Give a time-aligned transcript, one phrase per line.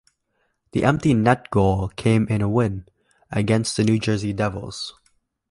[0.71, 2.87] The empty net goal came in a win
[3.29, 4.95] against the New Jersey Devils.